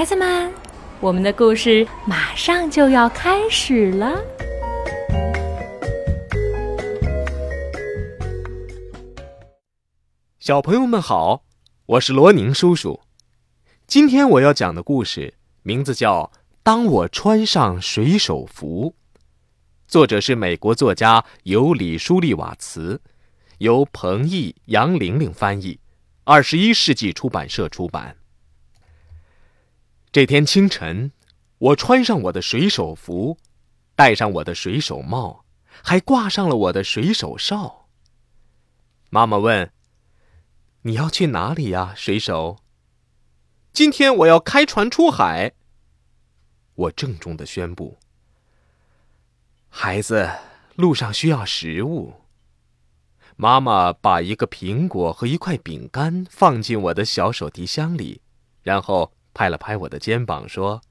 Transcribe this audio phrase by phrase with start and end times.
[0.00, 0.50] 孩子们，
[0.98, 4.18] 我们的故事马上就要开始了。
[10.38, 11.44] 小朋友们好，
[11.84, 12.98] 我是罗宁叔叔。
[13.86, 18.94] 今天我要讲的故事名字叫《当我穿上水手服》，
[19.86, 23.02] 作者是美国作家尤里·舒利瓦茨，
[23.58, 25.78] 由彭毅、杨玲玲翻译，
[26.24, 28.16] 二十一世纪出版社出版。
[30.12, 31.12] 这天清晨，
[31.58, 33.38] 我穿上我的水手服，
[33.94, 35.44] 戴上我的水手帽，
[35.84, 37.86] 还挂上了我的水手哨。
[39.08, 39.72] 妈妈问
[40.82, 42.58] ：“你要去哪里呀，水手
[43.72, 45.52] ？”“今天我要开船出海。”
[46.74, 47.96] 我郑重的宣布。
[49.68, 50.28] 孩子，
[50.74, 52.14] 路上需要食物。
[53.36, 58.22] 妈妈把一个苹果和一块饼干放进我的小手提箱里，
[58.64, 59.12] 然后。
[59.32, 60.82] 拍了拍我的肩膀，说：“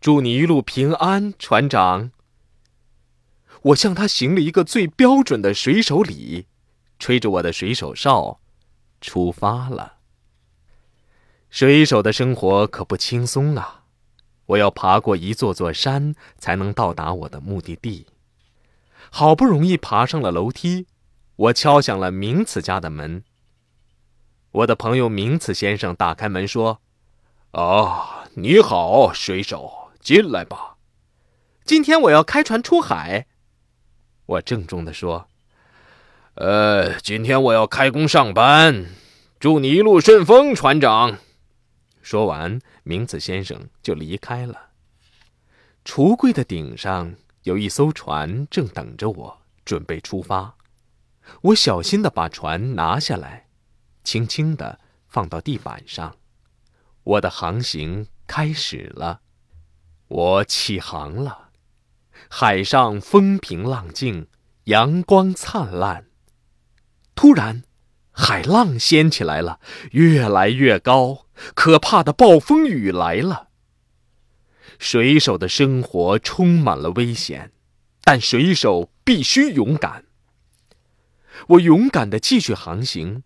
[0.00, 2.10] 祝你一路平安，船长。”
[3.62, 6.46] 我向他行了一个最标准的水手礼，
[6.98, 8.40] 吹着我的水手哨，
[9.00, 9.94] 出发了。
[11.50, 13.84] 水手的生活可不轻松啊！
[14.46, 18.06] 我要爬过一座座山，才能到达我的目的地。
[19.10, 20.86] 好不容易爬上了楼梯，
[21.36, 23.24] 我敲响了明茨家的门。
[24.52, 26.80] 我的朋友明茨先生打开门说。
[27.52, 30.76] 啊，你好，水手，进来吧。
[31.64, 33.26] 今天我要开船出海。
[34.26, 35.28] 我郑重的说
[36.36, 38.86] ：“呃，今天我要开工上班。
[39.40, 41.16] 祝你一路顺风，船长。”
[42.02, 44.68] 说完，明子先生就离开了。
[45.86, 50.54] 橱柜的顶上有一艘船正等着我，准备出发。
[51.40, 53.46] 我小心的把船拿下来，
[54.04, 56.14] 轻轻的放到地板上。
[57.08, 59.20] 我的航行开始了，
[60.08, 61.48] 我起航了。
[62.28, 64.26] 海上风平浪静，
[64.64, 66.04] 阳光灿烂。
[67.14, 67.62] 突然，
[68.12, 69.58] 海浪掀起来了，
[69.92, 71.24] 越来越高，
[71.54, 73.48] 可怕的暴风雨来了。
[74.78, 77.52] 水手的生活充满了危险，
[78.02, 80.04] 但水手必须勇敢。
[81.46, 83.22] 我勇敢的继续航行。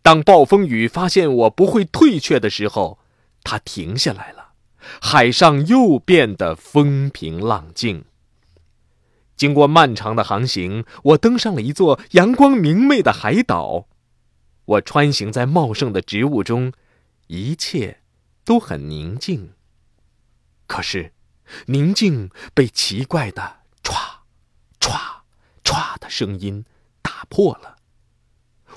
[0.00, 2.98] 当暴风雨发现我不会退却的时候，
[3.44, 4.52] 它停下来了，
[5.00, 8.04] 海上又变得风平浪静。
[9.36, 13.88] 经过漫长的航行，我登上了一座阳光明媚的海岛。
[14.64, 16.72] 我穿行在茂盛的植物中，
[17.26, 18.02] 一切
[18.44, 19.54] 都很宁静。
[20.68, 21.12] 可是，
[21.66, 23.94] 宁静被奇怪的“歘、
[24.78, 25.22] 歘、
[25.64, 26.64] 歘”的声音
[27.02, 27.76] 打破了。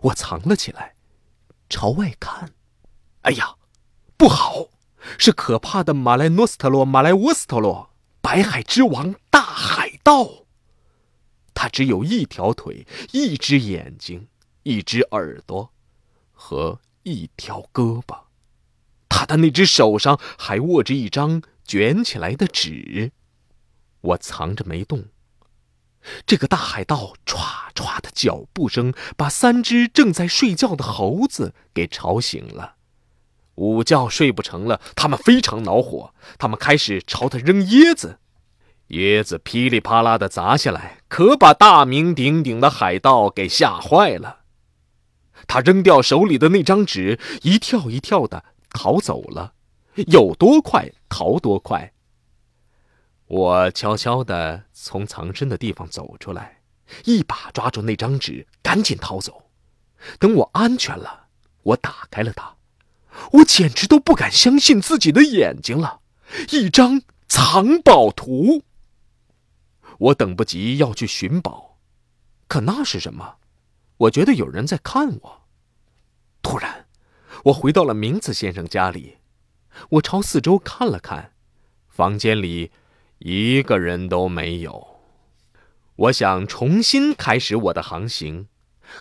[0.00, 0.94] 我藏了起来，
[1.68, 2.52] 朝外看。
[3.22, 3.56] 哎呀！
[4.16, 4.68] 不好，
[5.18, 10.44] 是可怕的马来诺斯特洛、马来沃斯特洛，白海之王大海盗。
[11.52, 14.28] 他只有一条腿、一只眼睛、
[14.62, 15.72] 一只耳朵
[16.32, 18.24] 和一条胳膊。
[19.08, 23.12] 他的那只手上还握着一张卷起来的纸。
[24.00, 25.06] 我藏着没动。
[26.26, 32.73] 这个大海盗唰唰的脚步声把三只正在睡觉的猴子给吵醒了。
[33.56, 38.18] 午觉睡不成了，他们非常恼火，他们开始朝他扔椰子，
[38.88, 44.40] 椰子噼里啪啦的砸下来，可把大名鼎鼎的海盗给吓坏了。
[45.46, 49.54] 他扔掉手里的那张纸，一跳一跳的逃走了，
[50.08, 51.92] 有多快逃多快。
[53.26, 56.60] 我悄悄的从藏身的地方走出来，
[57.04, 59.50] 一把抓住那张纸，赶紧逃走。
[60.18, 61.26] 等我安全了，
[61.62, 62.54] 我打开了它。
[63.32, 66.00] 我简直都不敢相信自己的眼睛了，
[66.50, 68.62] 一张藏宝图。
[69.98, 71.78] 我等不及要去寻宝，
[72.48, 73.36] 可那是什么？
[73.96, 75.42] 我觉得有人在看我。
[76.42, 76.86] 突然，
[77.44, 79.18] 我回到了明子先生家里，
[79.90, 81.32] 我朝四周看了看，
[81.88, 82.72] 房间里
[83.18, 84.98] 一个人都没有。
[85.96, 88.48] 我想重新开始我的航行，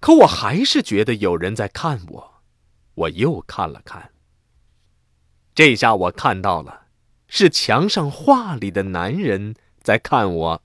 [0.00, 2.39] 可我还是觉得有人在看我。
[2.94, 4.10] 我又看了看。
[5.54, 6.86] 这下我看到了，
[7.28, 10.62] 是墙上画里的男人在看我。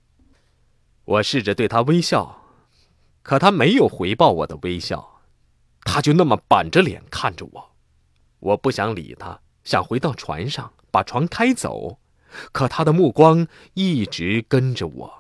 [1.05, 2.41] 我试着对他微笑，
[3.21, 5.21] 可他没有回报我的微笑，
[5.81, 7.71] 他就那么板着脸看着我。
[8.39, 11.99] 我不想理他，想回到船上把船开走，
[12.51, 15.13] 可他的目光一直跟着我。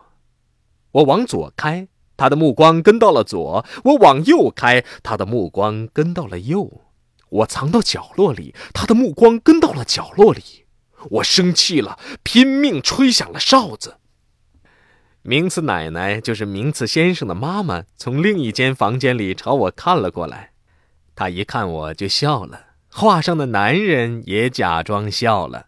[0.91, 6.84] 我往左开，他的目光跟到了左；我往右开，他的目光跟到了右。
[7.35, 10.65] 我藏到角落里，他的目光跟到了角落里。
[11.11, 13.97] 我生气了，拼命吹响了哨子。
[15.21, 20.51] 名次奶奶就是名次先生的妈妈，从另一间房间里朝我看了过来。
[21.15, 25.67] 她一看我就笑了，画上的男人也假装笑了。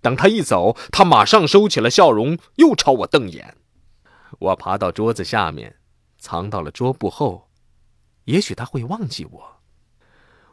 [0.00, 3.56] 等他一走，他马上收起了笑容，又朝我瞪眼。
[4.38, 5.76] 我爬到桌子下面，
[6.18, 7.50] 藏到了桌布后。
[8.24, 9.55] 也许他会忘记我。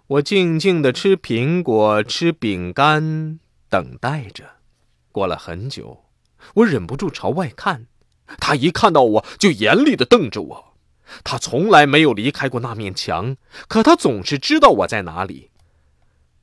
[0.07, 3.39] 我静静的吃苹果，吃饼干，
[3.69, 4.43] 等待着。
[5.13, 6.03] 过了很久，
[6.55, 7.87] 我忍不住朝外看。
[8.37, 10.73] 他一看到我就严厉的瞪着我，
[11.23, 13.37] 他从来没有离开过那面墙，
[13.69, 15.51] 可他总是知道我在哪里。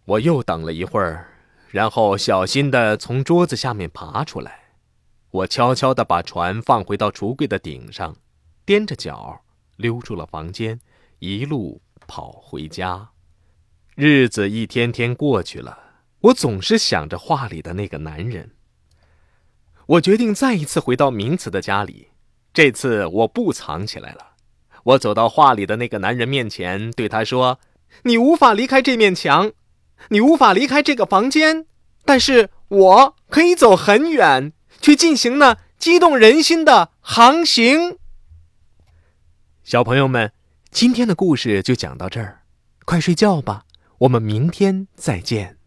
[0.06, 1.28] 我又等了一会儿，
[1.68, 4.70] 然后小心的从桌子下面爬出来。
[5.30, 8.16] 我悄悄的把船放回到橱柜的顶上，
[8.64, 9.42] 踮着脚
[9.76, 10.80] 溜出了房间，
[11.18, 13.10] 一路跑回家。
[14.02, 15.78] 日子一天天过去了，
[16.20, 18.52] 我总是想着画里的那个男人。
[19.84, 22.08] 我决定再一次回到名词的家里，
[22.54, 24.28] 这次我不藏起来了。
[24.84, 27.60] 我走到画里的那个男人面前，对他说
[28.04, 29.52] ：“你无法离开这面墙，
[30.08, 31.66] 你无法离开这个房间，
[32.06, 37.98] 但是我可以走很远，去进行那激动人心的航行。”
[39.62, 40.32] 小朋友们，
[40.70, 42.40] 今天的故事就讲到这儿，
[42.86, 43.66] 快睡觉吧，
[44.00, 45.59] 我们明天再见。